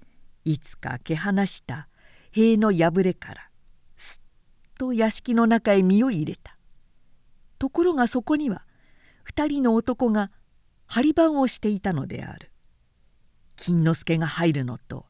[0.44, 1.88] いつか毛放した
[2.30, 3.50] 塀の破れから
[3.96, 6.56] すっと屋敷の中へ身を入れた。
[7.58, 8.65] ところがそこには
[9.28, 10.30] 2人の男が
[10.86, 12.50] 張り番をしていたのである。
[13.56, 15.06] 金之助が入るのと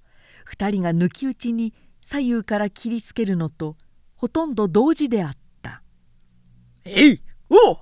[0.50, 3.76] 2人が抜き打ちに左右から切りつけるのと
[4.14, 5.82] ほとんど同時であった
[6.84, 7.78] 「えいおう!」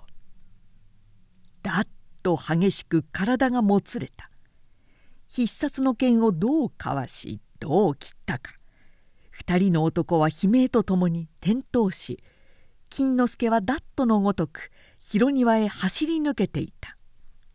[1.63, 1.87] だっ
[2.23, 4.31] と激しく体がもつれた。
[5.29, 8.53] 必殺の剣をどうかわしどう切ったか。
[9.41, 12.23] 2人の男は悲鳴とともに転倒し
[12.89, 14.71] 金之助はダットのごとく
[15.07, 16.97] 広庭へ走り抜けていた。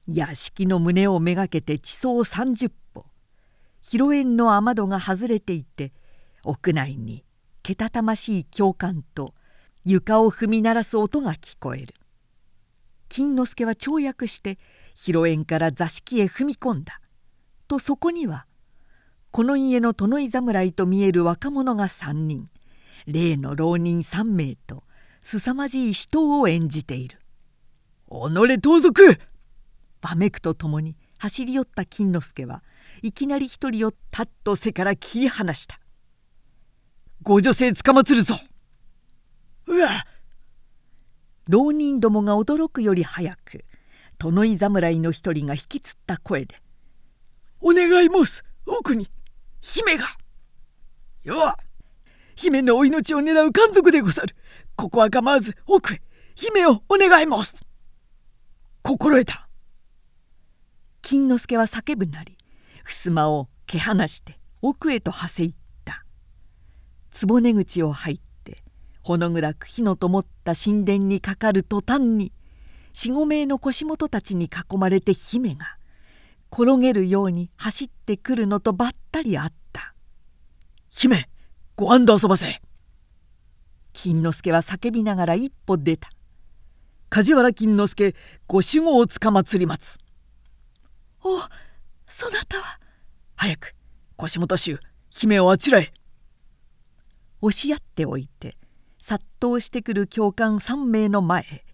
[0.05, 3.07] 屋敷の胸をめがけて地層30歩。
[3.81, 5.91] 広縁の雨戸が外れていて
[6.43, 7.25] 屋内に
[7.63, 9.33] けたたましい教官と
[9.83, 11.95] 床を踏み鳴らす音が聞こえる。
[13.09, 14.59] 金之助は跳躍して
[14.93, 17.01] 広縁から座敷へ踏み込んだ。
[17.67, 18.45] とそこには
[19.31, 22.47] この家の殿井侍と見える若者が3人
[23.07, 24.83] 例の浪人3名と
[25.23, 27.19] 凄まじい死闘を演じている
[28.10, 29.19] 「己盗賊!」
[30.02, 32.63] わめくとともに走り寄った金之助は
[33.02, 35.80] いきなり一人をたっと背から切り離した
[37.22, 38.39] 「ご女性つかまつるぞ!」
[39.67, 39.89] うわ
[41.48, 43.65] 浪人どもが驚くより早く
[44.17, 46.62] 殿井侍の一人が引きつった声で
[47.62, 49.10] 「お願い申す奥に
[49.62, 50.06] 姫が!」
[51.24, 51.56] よ
[52.36, 54.36] 姫のお命を狙う奸賊でござる
[54.78, 56.02] ここは構わず奥へ
[56.36, 57.68] 姫をお願い申す
[58.81, 59.47] 心得た。
[61.01, 62.37] 金之助は叫ぶなり
[62.85, 66.05] 襖を蹴放して奥へとはせ入った。
[67.11, 68.63] 坪根口を入って
[69.01, 72.31] ほの暗く火の灯った神殿にかかる途端に
[72.93, 75.77] 四五名の腰元たちに囲まれて姫が
[76.51, 79.93] 転げるように走ってくるのとばったりあった
[80.89, 81.29] 「姫
[81.75, 82.61] ご安で遊ばせ!」
[83.93, 86.09] 金之助は叫びながら一歩出た
[87.10, 88.15] 梶原金之助
[88.48, 89.98] ご守護をつかまつります。
[91.24, 91.39] お
[92.06, 92.80] そなたは？
[93.36, 93.76] 早く
[94.15, 95.91] 腰元衆姫をあちらへ。
[97.41, 98.58] 押し合っておいて
[99.02, 101.65] 殺到してくる教官3名の前へ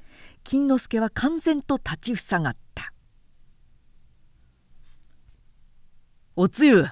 [0.44, 2.94] 金之助は完全と立ちふさがった
[6.38, 6.86] 「おつゆ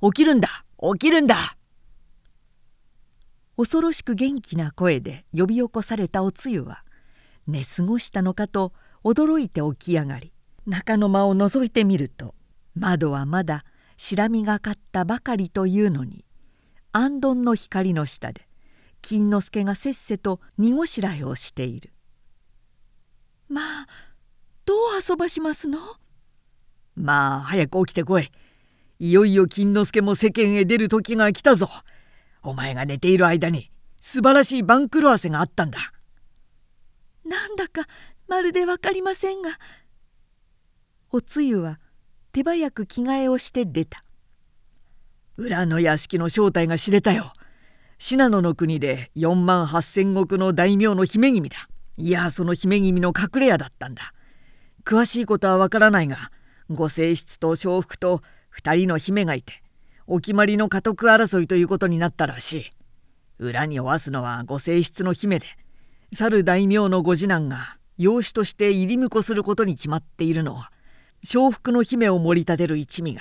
[0.00, 1.56] 起きるんだ起きるんだ!」
[3.58, 6.84] 恐ろしく元気な声で呼び起こされたおつゆは
[7.50, 8.72] 寝過ごしたのかと
[9.04, 10.32] 驚いて起き上がり
[10.66, 12.34] 中の間を覗いてみると
[12.74, 13.64] 窓はまだ
[13.96, 16.24] 白みがかったばかりというのに
[16.92, 18.48] あんどんの光の下で
[19.02, 21.92] 金之助がせっせと荷ごしらえをしている。
[23.48, 23.86] まあ
[24.64, 24.76] どう
[25.08, 25.78] 遊ばしますの？
[26.94, 28.30] まあ早く起きてこい。
[28.98, 31.70] いよいよ金之助も世間へ出る時が来たぞ。
[32.42, 33.70] お前が寝ている間に
[34.00, 35.78] 素晴らしい番狂わせがあったんだ
[37.30, 37.86] なんだか
[38.26, 39.50] まるで分かりませんが。
[41.12, 41.78] おつゆは
[42.32, 44.02] 手早く着替えをして出た。
[45.36, 47.32] 裏の屋敷の正体が知れたよ。
[47.98, 51.68] 信濃の国で4万8,000石の大名の姫君だ。
[51.96, 54.12] いやその姫君の隠れ家だったんだ。
[54.84, 56.32] 詳しいことはわからないが
[56.68, 58.22] ご正室と承服と
[58.60, 59.62] 2人の姫がいて
[60.06, 62.72] お決まりの家督争いということになったらしい。
[63.38, 65.46] 裏におわすのはご正室の姫で
[66.12, 70.72] 去る大名のご次男が養子として入り婿することに決まっているのは
[71.22, 73.20] 承服の姫を盛り立てる一味が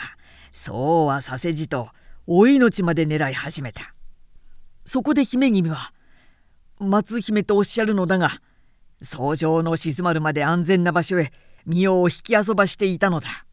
[0.51, 1.89] そうはさせじと
[2.25, 3.93] お命まで狙い始めた。
[4.85, 5.93] そこで姫君は
[6.79, 8.41] 松姫とおっしゃるのだが
[9.01, 11.31] 草上の静まるまで安全な場所へ
[11.65, 13.45] 身を引き遊ばしていたのだ。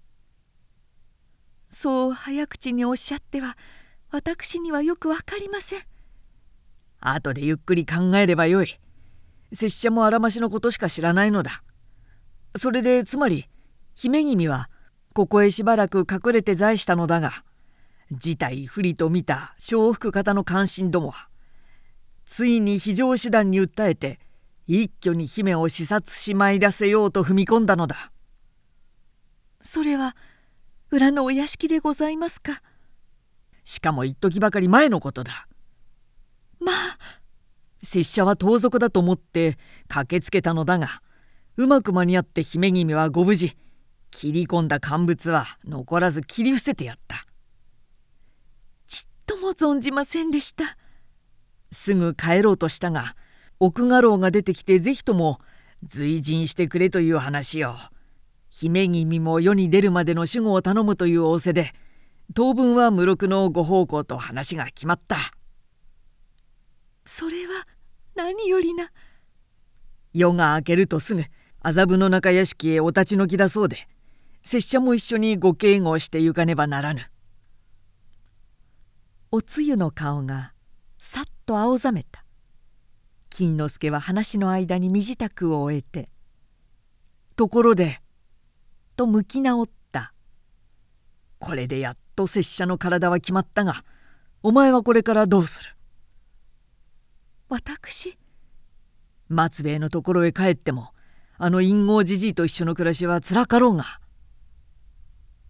[1.70, 3.58] そう早口におっしゃっては
[4.10, 5.80] 私にはよく分かりません。
[7.00, 8.78] 後でゆっくり考えればよい
[9.52, 11.62] 拙者もあらましのことしか知らないのだ。
[12.58, 13.48] それでつまり
[13.94, 14.70] 姫君は
[15.14, 17.44] ここへしばらく隠れて在したのだが
[18.12, 21.28] 事態不利と見た笑福方の関心どもは
[22.24, 24.20] ついに非常手段に訴えて
[24.66, 28.10] 一挙に姫を視察し参らせようと踏み込んだのだ。
[29.62, 30.16] それは
[30.90, 32.62] 裏のお屋敷でございますか？
[33.64, 35.32] しかも一時ばかり前のことだ。
[35.32, 35.55] まあ
[38.04, 39.56] 拙者は盗賊だと思って
[39.88, 41.02] 駆けつけたのだが
[41.56, 43.56] うまく間に合って姫君はご無事
[44.10, 47.26] 切り込んだ乾物は残らず切り伏せてやった。
[48.86, 50.76] ちっとも存じませんでした。
[51.72, 53.16] すぐ帰ろうとしたが
[53.58, 55.40] 奥家老が出てきて是非とも
[55.84, 57.74] 随陣してくれという話を
[58.48, 61.74] 姫君も世に出るまでの守護を頼むという仰せで
[62.34, 65.16] 当分は無禄のご奉公と話が決まった。
[67.04, 67.66] それは
[68.16, 68.90] 何よりな。
[70.12, 71.24] 夜が明けるとすぐ
[71.60, 73.86] 麻布の中屋敷へお立ち退きだそうで
[74.42, 77.02] 拙者も一緒にご警護をしてゆかねばならぬ。
[79.30, 80.54] おつゆの顔が
[80.98, 82.24] さっと青ざめた。
[83.28, 86.08] 金之助は話の間に身支度を終えて
[87.36, 88.00] 「ところで」
[88.96, 90.14] と向き直った
[91.38, 93.84] 「これでやっと拙者の体は決まったが
[94.42, 95.70] お前はこれからどうする?」
[97.48, 98.18] 私？
[99.28, 100.92] 松兵衛のところへ帰っても
[101.38, 104.00] あの陰謀じじいと一緒の暮らしはつらかろうが。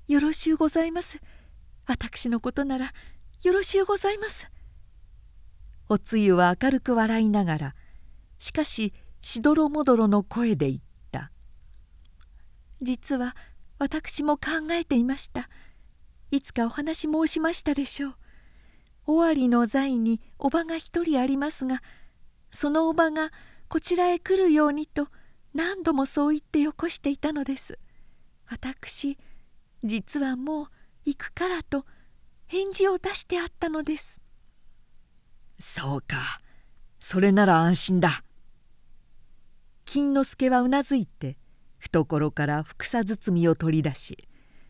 [0.09, 1.21] よろしゅうございます。
[1.87, 2.93] 私のことなら
[3.43, 4.51] よろしゅうございます。
[5.89, 7.75] おつゆは明るく笑いながら
[8.39, 10.83] しかししどろもどろの声で言っ
[11.13, 11.31] た
[12.83, 13.37] 「実は
[13.79, 15.49] 私も考えていました。
[16.31, 18.17] いつかお話申しましたでしょう
[19.07, 21.83] 尾張の在におばが一人ありますが
[22.51, 23.31] そのおばが
[23.69, 25.09] こちらへ来るようにと
[25.55, 27.79] 何度もそう言ってよこしていたのです。
[28.49, 29.19] 私
[29.83, 30.67] 実はもう
[31.05, 31.85] 行くからと
[32.47, 34.21] 返事を出してあったのです。
[35.59, 36.41] そうか。
[37.01, 38.23] それなら安心だ。
[39.87, 41.39] 金之助はうなずいて
[41.79, 44.19] 懐からふくさ包みを取り出し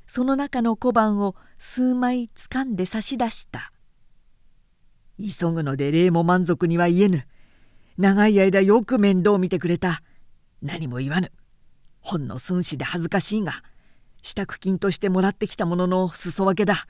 [0.06, 3.72] その中の小判を数枚つかんで差し出した
[5.18, 7.26] 急ぐので礼も満足には言えぬ。
[7.98, 10.02] 長い間よく面倒見てくれた。
[10.62, 11.32] 何も言わぬ。
[12.00, 13.62] ほんの寸志で恥ずかしいが
[14.22, 16.86] 支度金としてもらってきたものの裾分けだ。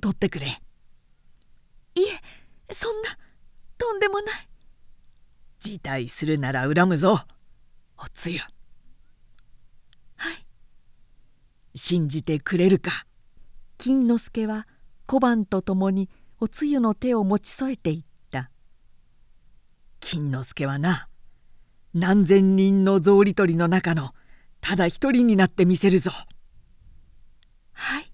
[0.00, 0.46] 取ってくれ。
[0.46, 0.52] いえ
[2.72, 3.10] そんな
[3.78, 4.24] とんでもない。
[5.60, 7.20] 辞退するなら恨むぞ。
[7.98, 8.40] おつゆ。
[10.16, 10.46] はい。
[11.74, 13.06] 信じてくれるか。
[13.78, 14.66] 金之助は
[15.06, 16.08] 小判とともに
[16.42, 18.50] おつゆの手を持ち添えていった。
[20.00, 21.06] 金之助はな
[21.94, 24.10] 何千人の草履取りの中の
[24.60, 26.10] ただ一人になってみせるぞ。
[27.74, 28.12] はい。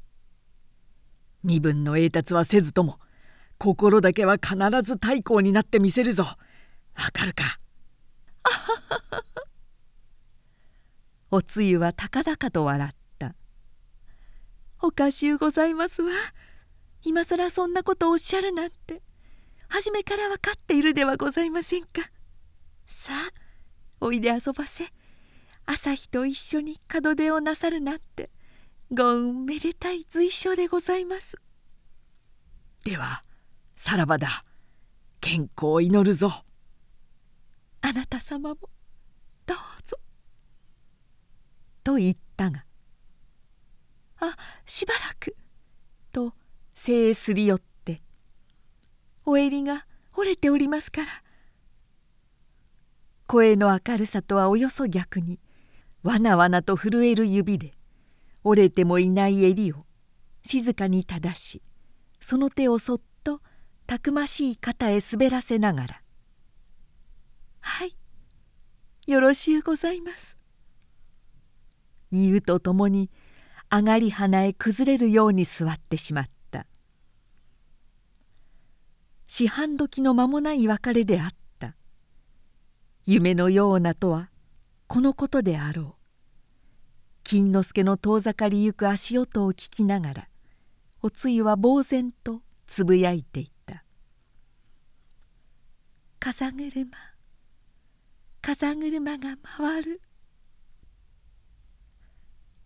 [1.43, 2.99] 身分の栄達はせずとも
[3.57, 6.25] 心だけは必ず太閤になってみせるぞ。
[6.25, 6.37] わ
[7.11, 7.59] かるか？
[11.31, 13.35] おつゆは高々と笑った
[14.83, 16.11] 「おかしゅうございますわ
[17.05, 19.03] 今さらそんなことをおっしゃるなんて。
[19.71, 22.11] 初めから分かっているではございませんか。
[22.87, 23.33] さあ
[24.01, 24.93] おいで遊ばせ。
[25.67, 28.31] 朝日と一緒に門出をなさるなんて。
[28.91, 31.37] ご運めでたい随所でございます。
[32.85, 33.23] では
[33.77, 34.45] さらばだ。
[35.21, 36.33] 健康を祈るぞ。
[37.83, 38.57] あなた様も
[39.45, 39.99] どうぞ。
[41.85, 42.65] と言ったが
[44.21, 44.37] 「あ
[44.67, 45.37] しばらく」
[46.13, 46.35] と
[46.81, 48.01] 背へすり寄って
[49.27, 51.09] 「お襟が折れておりますから」
[53.27, 55.41] 声の明るさとはおよそ逆に
[56.05, 57.75] わなわなと震える指で
[58.45, 59.87] 折れてもいない襟を
[60.45, 61.63] 静かに正し
[62.21, 63.43] その手をそっと
[63.87, 66.03] たくましい肩へ滑らせながら
[67.61, 67.97] 「はい
[69.09, 70.37] よろしゅうございます」
[72.13, 73.11] 言うとともに
[73.69, 76.38] 上がり花へ崩れるように座ってしまった。
[79.29, 81.77] 四半時の間もない別れであった。
[83.07, 84.31] 夢のようなとは
[84.89, 85.99] このことであろう。
[87.31, 90.29] 金之助の遠ざかりゆく足音を聞きながら
[91.03, 93.85] おつゆは呆然とつぶやいていた
[96.19, 96.87] 「風車
[98.41, 100.01] 風車が回る」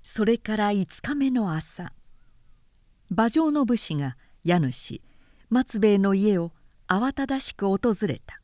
[0.05, 1.93] それから5日目の朝
[3.11, 5.03] 馬上の武士が家主
[5.53, 6.51] 松兵衛の家を
[6.89, 8.41] 慌ただしく訪れた。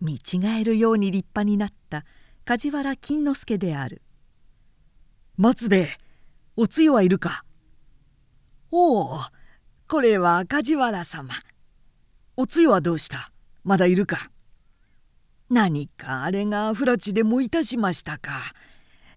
[0.00, 2.04] 見違えるように立派になった
[2.44, 4.02] 梶原金之助である
[5.38, 5.98] 「松兵衛
[6.56, 7.44] おつゆはいるか?」
[8.72, 9.20] 「おお
[9.86, 11.32] これは梶原様。
[12.36, 13.30] おつゆはどうした？
[13.62, 14.32] まだいるか?」
[15.48, 18.32] 何かあれが不埒でもいたしましたか？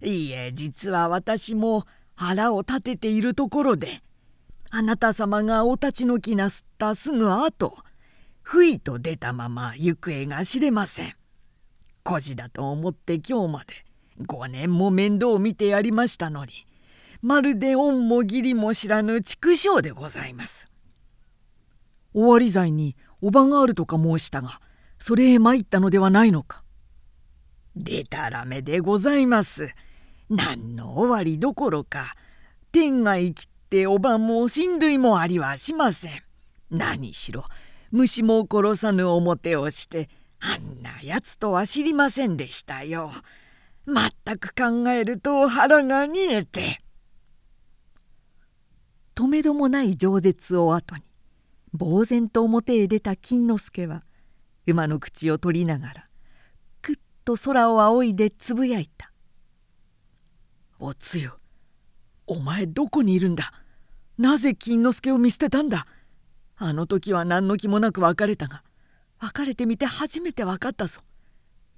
[0.00, 4.00] いいえ実は私も腹を立てているところで。
[4.78, 7.78] あなた様がお立ちのきなすったすぐ後
[8.42, 11.14] 不意と出たまま行方が知れません。
[12.02, 13.86] 孤児だと思って今日まで
[14.20, 16.52] 5年も面倒を見てやりましたのに
[17.22, 20.68] まるで恩も義理も知らぬ畜生でございます。
[22.12, 24.60] 尾張罪におばがあるとか申したが
[24.98, 26.62] それへ参ったのではないのか。
[27.74, 29.70] でたらめでございます。
[30.28, 32.14] 何の終わりどころか
[32.72, 36.12] 天が生きっておばも親類もありはしません。
[36.70, 37.44] 何しろ
[37.90, 40.08] 虫も殺さぬ表をして
[40.40, 43.10] あんなやつとは知りませんでしたよ。
[43.84, 46.80] まったく考えると腹が煮えて。
[49.16, 51.02] とめどもない饒舌を後に
[51.76, 54.04] 呆然と表へ出た金之助は
[54.66, 56.04] 馬の口を取りながら
[56.82, 59.12] くっと空を仰いでつぶやいた
[60.78, 61.38] 「おつよ
[62.26, 63.52] お前どこにいるんだ？
[64.18, 65.86] なぜ金之助を見捨てたんだ？
[66.56, 68.62] あの時は何の気もなく別れたが
[69.20, 71.02] 別れてみて初めて分かったぞ。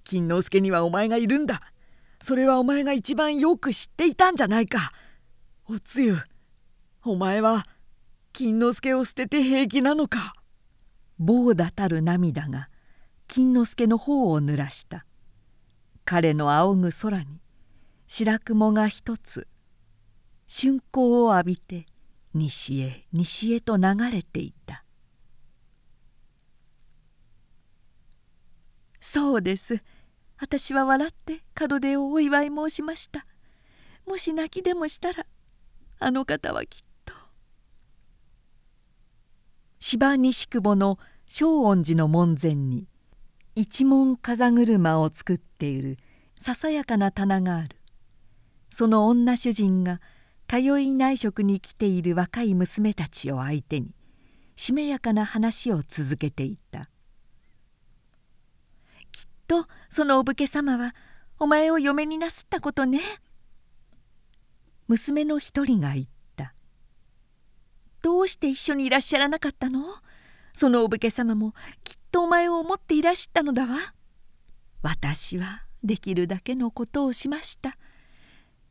[0.05, 1.61] 金之助にはお前がいるんだ。
[2.23, 4.91] それはお前が一番よく知っていたんじゃないか。
[5.67, 6.17] おつゆ
[7.05, 7.67] お前は
[8.33, 10.35] 金之助を捨てて平気なのか？
[11.19, 12.71] 棒だたる涙が
[13.27, 15.05] 金之助の方を濡らした。
[16.05, 17.27] 彼の仰ぐ空に
[18.07, 19.47] 白雲が一つ
[20.51, 21.85] 春光を浴びて
[22.33, 24.83] 西へ西へと流れていた
[28.99, 29.83] 「そうです。
[30.41, 33.27] 私は笑って門出をお祝い申しました。
[34.07, 35.27] もし泣きでもしたら
[35.99, 37.13] あの方はきっと」
[39.81, 42.89] 芝西久保の正恩寺の門前に
[43.55, 45.99] 一門風車を作っている
[46.41, 47.77] ささやかな棚がある。
[48.71, 50.01] その女主人が
[50.49, 53.95] 「通い内職に来ている若い娘たちを相手に
[54.57, 56.91] しめやかな話を続けていた
[59.13, 60.95] 「きっとそのお武家様は
[61.39, 63.01] お前を嫁になすったことね」
[64.89, 66.55] 娘の一人が言った
[68.03, 69.85] 「どうして一緒にいらっしゃらなかったの？
[70.55, 73.77] そのお武家様もきっとお前を思っていらしたのだわ」
[74.81, 77.77] 私はできるだけのことをしました。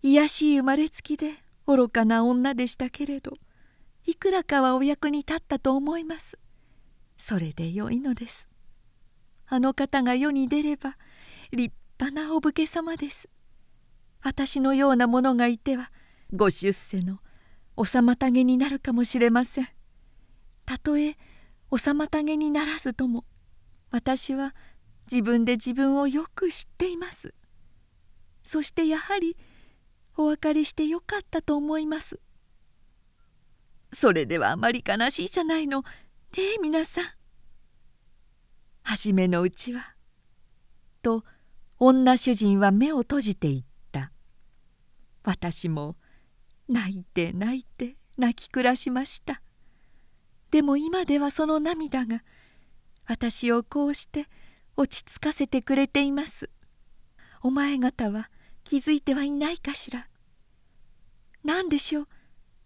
[0.01, 1.33] 卑しい生まれつきで
[1.67, 3.37] 愚かな女でしたけれど
[4.05, 6.39] いくらかはお役に立ったと思います。
[7.17, 8.47] それでよいのです。
[9.47, 10.97] あの方が世に出れば
[11.51, 13.27] 立派なお武家様です。
[14.21, 15.91] 私のような者がいては
[16.33, 17.19] ご出世の
[17.75, 19.67] お妨げになるかもしれません。
[20.65, 21.17] たとえ
[21.69, 23.25] お妨げにならずとも
[23.91, 24.55] 私は
[25.11, 27.33] 自分で自分をよく知っています。
[28.43, 29.35] そしてやはり
[30.17, 32.19] お別れしてよかったと思います。
[33.93, 35.81] それではあまり悲しいじゃないの。
[35.81, 35.87] ね
[36.55, 37.05] え皆さん。
[38.81, 39.93] 初めのうちは。
[41.01, 41.23] と
[41.79, 44.11] 女主人は目を閉じていった。
[45.23, 45.95] 私も
[46.67, 49.41] 泣いて泣いて泣き暮らしました。
[50.51, 52.23] でも今ではその涙が
[53.05, 54.25] 私をこうして
[54.75, 56.49] 落ち着かせてくれています。
[57.41, 58.29] お前方は
[58.67, 60.09] 気づいてはいないかしら。
[61.45, 62.07] 何でしょう？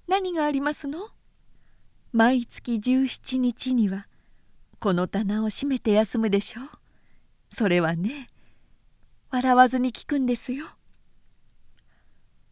[0.08, 1.10] 何がありますの？
[2.12, 4.08] 毎月17日には
[4.80, 6.66] この棚を閉めて休むでしょう。
[7.56, 8.30] それはね
[9.30, 10.66] 笑わずに聞くんですよ。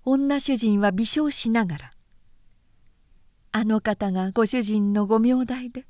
[0.06, 1.91] 女主人は微笑しながら
[3.52, 5.88] あの方がご主人のご名代で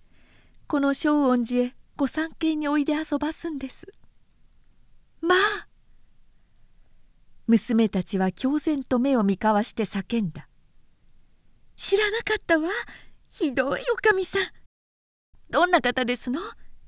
[0.68, 3.92] この正恩寺へご参詣においで遊ばすんです。
[5.20, 5.69] まあ
[7.50, 10.48] 娘たちは狂然と目を見交わして叫んだ
[11.76, 12.70] 「知らなかったわ
[13.28, 14.42] ひどいおかみさん。
[15.50, 16.40] どんな方ですの？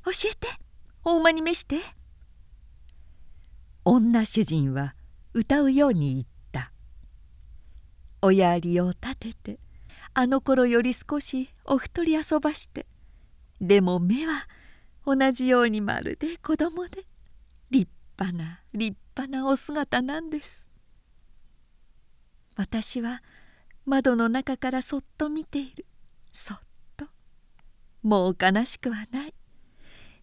[0.06, 0.48] 教えて。
[1.04, 1.80] お馬に召して」
[3.86, 4.96] 女主人は
[5.34, 6.72] 歌うように言った
[8.22, 9.60] 「お槍を立てて
[10.14, 12.86] あの頃より少しお太り遊ばして。
[13.60, 14.48] でも目は
[15.08, 17.08] 同じようにまるで子供で。
[17.72, 20.68] 立派な立派なお姿なんです。
[22.56, 23.22] 私は
[23.86, 25.86] 窓の中からそっと見ている。
[26.32, 26.60] そっ
[26.96, 27.08] と。
[28.04, 29.34] もう悲しくはない。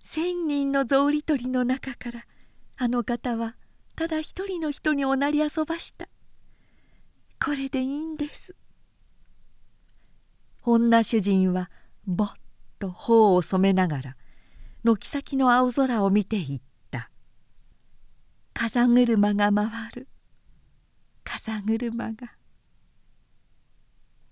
[0.03, 2.24] 千人の草履取りの中から
[2.76, 3.57] あの方は
[3.95, 6.09] ただ一人の人におなり遊ばした。
[7.45, 8.55] これでいいんです。
[10.62, 11.70] 女主人は
[12.07, 12.28] ぼっ
[12.78, 14.16] と頬を染めながら
[14.84, 16.67] 軒先の青空を見ていた。
[18.61, 20.09] 風車が回る。
[21.22, 22.34] 風車が。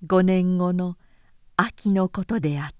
[0.04, 0.96] 5年後の
[1.56, 2.75] 秋のことであった。